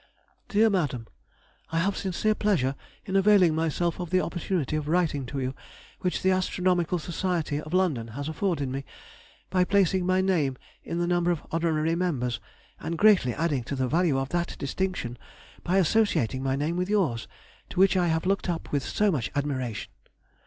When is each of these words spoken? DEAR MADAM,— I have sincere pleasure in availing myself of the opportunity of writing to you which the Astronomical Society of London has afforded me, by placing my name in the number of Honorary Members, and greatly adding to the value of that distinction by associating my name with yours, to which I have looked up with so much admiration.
DEAR 0.49 0.67
MADAM,— 0.67 1.05
I 1.71 1.77
have 1.77 1.95
sincere 1.95 2.33
pleasure 2.33 2.73
in 3.05 3.15
availing 3.15 3.53
myself 3.53 3.99
of 3.99 4.09
the 4.09 4.19
opportunity 4.19 4.75
of 4.75 4.87
writing 4.87 5.27
to 5.27 5.39
you 5.39 5.53
which 5.99 6.23
the 6.23 6.31
Astronomical 6.31 6.97
Society 6.97 7.61
of 7.61 7.71
London 7.71 8.07
has 8.07 8.27
afforded 8.27 8.67
me, 8.67 8.83
by 9.51 9.63
placing 9.63 10.07
my 10.07 10.19
name 10.19 10.57
in 10.83 10.97
the 10.97 11.05
number 11.05 11.29
of 11.29 11.45
Honorary 11.51 11.93
Members, 11.93 12.39
and 12.79 12.97
greatly 12.97 13.35
adding 13.35 13.63
to 13.65 13.75
the 13.75 13.87
value 13.87 14.17
of 14.17 14.29
that 14.29 14.57
distinction 14.57 15.19
by 15.63 15.77
associating 15.77 16.41
my 16.41 16.55
name 16.55 16.77
with 16.77 16.89
yours, 16.89 17.27
to 17.69 17.79
which 17.79 17.95
I 17.95 18.07
have 18.07 18.25
looked 18.25 18.49
up 18.49 18.71
with 18.71 18.81
so 18.83 19.11
much 19.11 19.29
admiration. 19.35 19.91